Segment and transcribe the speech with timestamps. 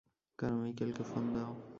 [0.39, 1.51] কারমাইকেলকে phone দাও।